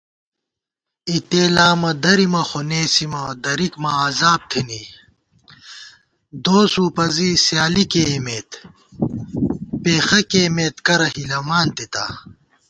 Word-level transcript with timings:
اِتےلامہ 1.11 1.91
درِمہ 2.03 2.41
خو 2.49 2.61
نېسِمہ 2.69 3.21
درِک 3.43 3.73
ماں 3.83 3.97
عذاب 4.07 4.41
تھنی 4.49 4.83
* 5.63 6.43
دوس 6.43 6.73
وُپَزی 6.83 7.29
سیالی 7.45 7.83
کېئیمېت 7.91 8.49
پېخہ 9.81 10.19
کېئیمت 10.31 10.75
کرہ 10.85 11.07
ہِلَمان 11.13 11.67
تِتا 11.75 12.05